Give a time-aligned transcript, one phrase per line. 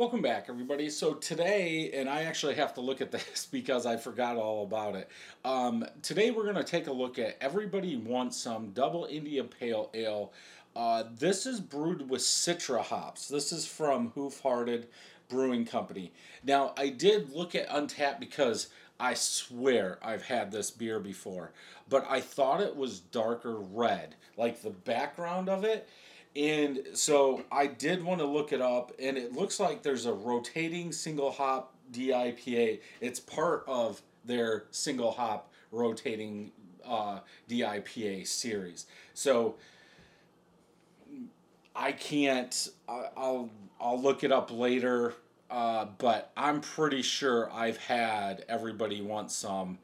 [0.00, 0.88] Welcome back, everybody.
[0.88, 4.96] So today, and I actually have to look at this because I forgot all about
[4.96, 5.10] it.
[5.44, 9.90] Um, today, we're going to take a look at Everybody Wants Some Double India Pale
[9.92, 10.32] Ale.
[10.74, 13.28] Uh, this is brewed with Citra hops.
[13.28, 14.88] This is from Hoof Hearted
[15.28, 16.14] Brewing Company.
[16.42, 21.52] Now, I did look at Untappd because I swear I've had this beer before,
[21.90, 25.90] but I thought it was darker red, like the background of it
[26.36, 30.12] and so I did want to look it up, and it looks like there's a
[30.12, 32.80] rotating single hop DIPA.
[33.00, 36.52] It's part of their single hop rotating
[36.84, 38.86] uh, DIPA series.
[39.14, 39.56] So
[41.74, 42.68] I can't.
[42.88, 45.14] I'll I'll look it up later.
[45.50, 49.78] Uh, but I'm pretty sure I've had everybody wants some,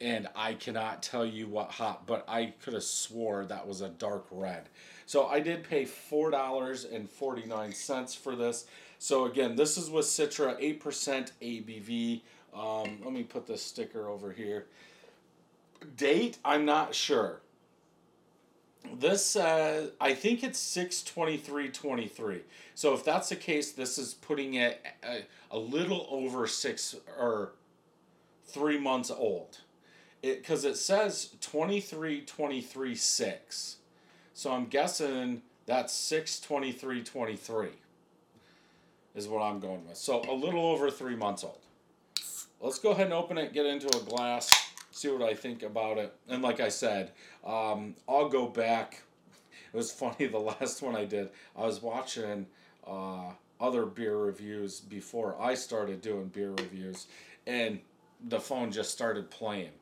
[0.00, 3.88] and I cannot tell you what hop, but I could have swore that was a
[3.88, 4.68] dark red.
[5.06, 8.66] So I did pay $4.49 for this.
[8.98, 12.22] So again, this is with Citra, 8% ABV.
[12.54, 14.66] Um, let me put this sticker over here.
[15.96, 17.42] Date, I'm not sure.
[18.94, 22.40] This, uh, I think it's 62323.
[22.74, 27.52] So if that's the case, this is putting it a, a little over six or
[28.46, 29.58] three months old.
[30.22, 33.76] It Because it says 23, 23, 6.
[34.34, 37.68] So I'm guessing that's 62323
[39.14, 39.96] is what I'm going with.
[39.96, 41.58] So a little over three months old.
[42.60, 44.50] Let's go ahead and open it, get into a glass,
[44.90, 46.14] see what I think about it.
[46.28, 47.12] And like I said,
[47.44, 49.02] um, I'll go back.
[49.72, 52.46] It was funny, the last one I did, I was watching
[52.86, 53.30] uh,
[53.60, 57.08] other beer reviews before I started doing beer reviews,
[57.46, 57.80] and
[58.28, 59.72] the phone just started playing.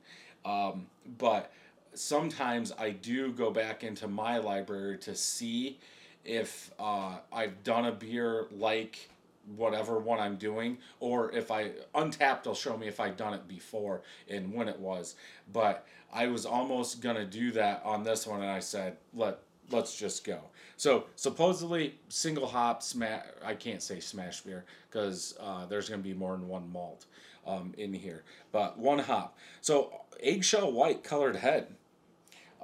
[0.45, 0.87] Um,
[1.19, 1.53] but
[1.95, 5.79] sometimes I do go back into my library to see
[6.25, 9.09] if uh, I've done a beer like
[9.57, 13.47] whatever one I'm doing, or if I Untappd will show me if I've done it
[13.47, 15.17] before and when it was.
[15.53, 19.39] But I was almost gonna do that on this one, and I said let
[19.71, 20.41] let's just go.
[20.77, 23.25] So supposedly single hop smash.
[23.45, 27.07] I can't say smash beer because uh, there's gonna be more than one malt
[27.47, 29.37] um, in here, but one hop.
[29.61, 31.69] So eggshell white colored head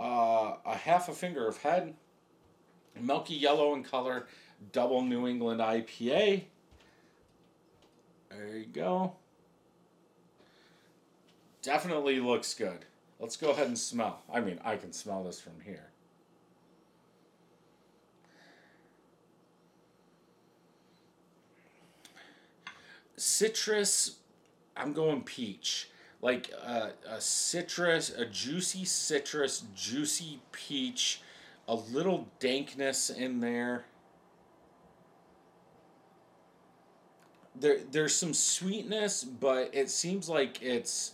[0.00, 1.94] uh, a half a finger of head,
[2.98, 4.26] milky yellow in color,
[4.72, 6.44] double New England IPA.
[8.30, 9.12] There you go.
[11.62, 12.86] Definitely looks good.
[13.18, 14.22] Let's go ahead and smell.
[14.32, 15.90] I mean, I can smell this from here.
[23.18, 24.19] Citrus,
[24.80, 25.88] I'm going peach
[26.22, 31.22] like a, a citrus, a juicy citrus, juicy peach,
[31.68, 33.84] a little dankness in there.
[37.58, 41.12] There, there's some sweetness, but it seems like it's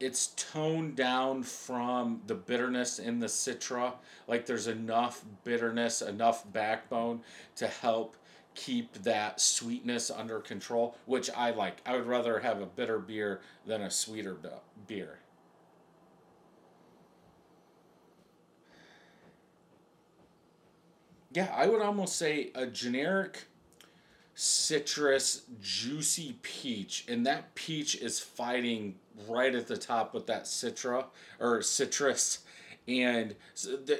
[0.00, 3.92] it's toned down from the bitterness in the citra.
[4.26, 7.20] Like there's enough bitterness, enough backbone
[7.56, 8.16] to help
[8.64, 11.78] keep that sweetness under control, which I like.
[11.86, 14.36] I would rather have a bitter beer than a sweeter
[14.86, 15.18] beer.
[21.32, 23.44] Yeah, I would almost say a generic
[24.34, 28.94] citrus juicy peach and that peach is fighting
[29.28, 31.04] right at the top with that citra
[31.38, 32.38] or citrus
[32.88, 33.34] and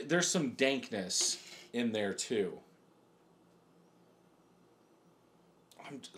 [0.06, 1.36] there's some dankness
[1.74, 2.58] in there too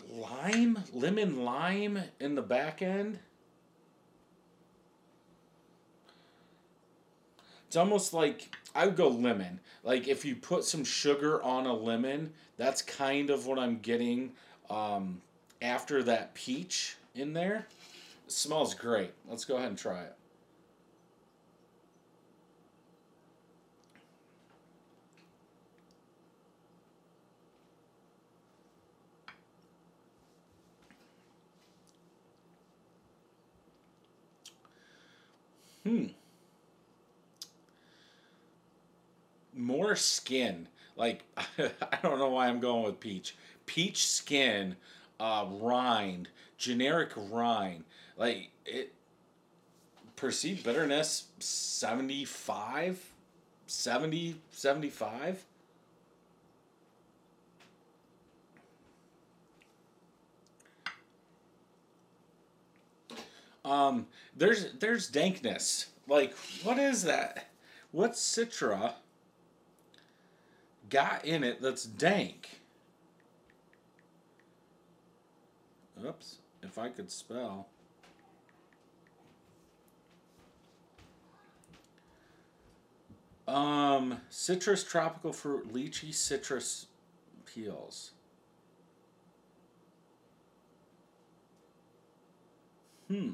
[0.09, 3.19] lime, lemon lime in the back end.
[7.67, 9.59] It's almost like I would go lemon.
[9.83, 14.31] Like if you put some sugar on a lemon, that's kind of what I'm getting
[14.69, 15.21] um,
[15.61, 17.67] after that peach in there.
[18.25, 19.11] It smells great.
[19.27, 20.15] Let's go ahead and try it.
[35.85, 36.05] Hmm.
[39.55, 40.67] More skin.
[40.95, 43.35] Like I don't know why I'm going with peach.
[43.65, 44.75] Peach skin,
[45.19, 47.83] uh, rind, generic rind.
[48.17, 48.93] Like it.
[50.15, 53.11] Perceived bitterness 75,
[53.67, 55.45] 70, 75.
[63.65, 65.87] Um, there's there's dankness.
[66.07, 67.47] Like, what is that?
[67.91, 68.93] What citra
[70.89, 72.49] got in it that's dank?
[76.05, 77.67] Oops, if I could spell.
[83.47, 86.87] Um, citrus, tropical fruit, lychee, citrus
[87.45, 88.11] peels.
[93.09, 93.31] Hmm.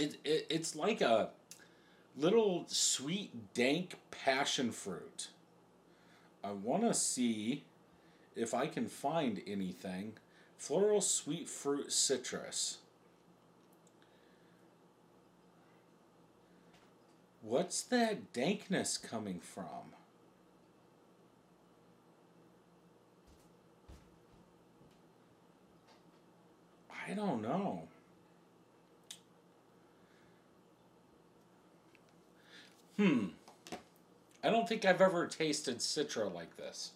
[0.00, 1.28] It, it, it's like a
[2.16, 5.28] little sweet, dank passion fruit.
[6.42, 7.64] I want to see
[8.34, 10.14] if I can find anything.
[10.56, 12.78] Floral sweet fruit citrus.
[17.42, 19.92] What's that dankness coming from?
[26.90, 27.89] I don't know.
[33.00, 33.28] Hmm.
[34.44, 36.90] I don't think I've ever tasted Citra like this.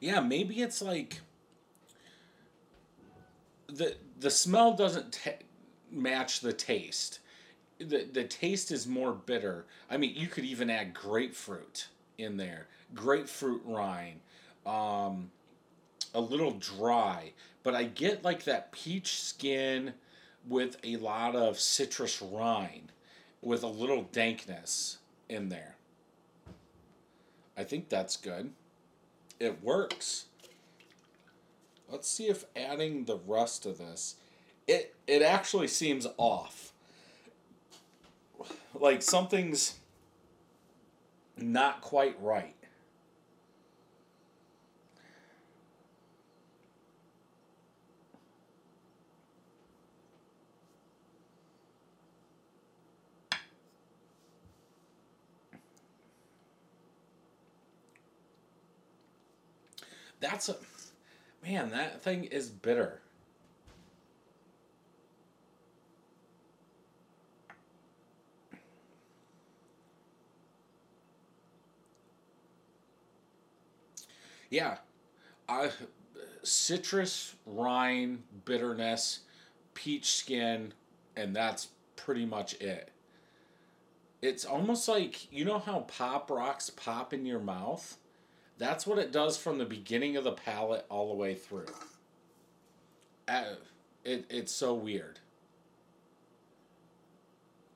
[0.00, 1.22] Yeah, maybe it's like
[3.68, 5.18] the the smell doesn't
[5.90, 7.20] match the taste.
[7.78, 9.64] The the taste is more bitter.
[9.90, 12.66] I mean, you could even add grapefruit in there.
[12.94, 14.20] Grapefruit rind.
[14.66, 15.30] Um,
[16.14, 17.32] a little dry,
[17.62, 19.94] but I get like that peach skin
[20.46, 22.92] with a lot of citrus rind
[23.42, 25.76] with a little dankness in there.
[27.56, 28.52] I think that's good.
[29.38, 30.26] It works.
[31.88, 34.16] Let's see if adding the rest of this
[34.68, 36.72] it it actually seems off.
[38.74, 39.78] Like something's
[41.36, 42.54] not quite right.
[60.20, 60.56] That's a
[61.44, 63.00] man, that thing is bitter.
[74.50, 74.78] Yeah.
[75.48, 75.70] I
[76.42, 79.20] citrus, rind, bitterness,
[79.74, 80.72] peach skin,
[81.16, 82.90] and that's pretty much it.
[84.20, 87.96] It's almost like you know how pop rocks pop in your mouth?
[88.58, 91.66] That's what it does from the beginning of the palate all the way through.
[93.28, 93.54] Uh,
[94.04, 95.20] it, it's so weird.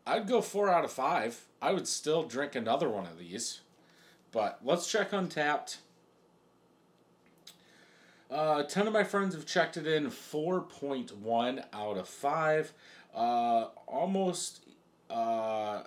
[0.04, 1.46] I'd go four out of five.
[1.60, 3.60] I would still drink another one of these.
[4.32, 5.76] But let's check Untappd.
[8.30, 12.72] Uh, 10 of my friends have checked it in 4.1 out of 5.
[13.14, 14.64] Uh, almost
[15.10, 15.82] uh,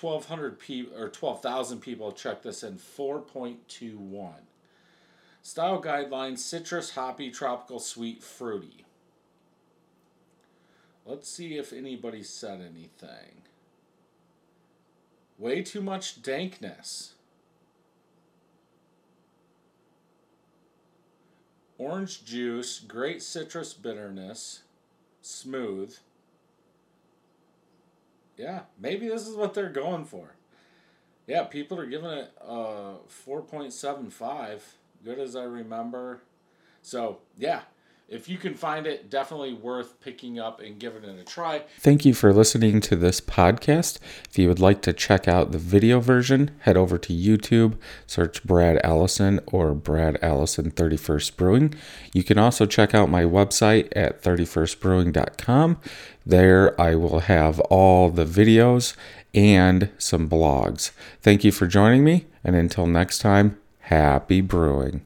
[0.00, 4.32] 1,200 people or 12,000 people checked this in 4.21.
[5.42, 8.84] Style guidelines citrus, hoppy, tropical, sweet, fruity.
[11.06, 13.42] Let's see if anybody said anything.
[15.38, 17.14] Way too much dankness.
[21.78, 24.62] Orange juice, great citrus bitterness,
[25.22, 25.96] smooth.
[28.38, 30.30] Yeah, maybe this is what they're going for.
[31.26, 34.60] Yeah, people are giving it uh, a 4.75,
[35.04, 36.22] good as I remember.
[36.80, 37.62] So, yeah,
[38.08, 41.64] if you can find it, definitely worth picking up and giving it a try.
[41.78, 43.98] Thank you for listening to this podcast.
[44.30, 48.42] If you would like to check out the video version, head over to YouTube, search
[48.44, 51.74] Brad Allison or Brad Allison 31st Brewing.
[52.14, 55.78] You can also check out my website at 31stbrewing.com.
[56.24, 58.96] There I will have all the videos
[59.34, 60.92] and some blogs.
[61.20, 65.02] Thank you for joining me, and until next time, happy brewing.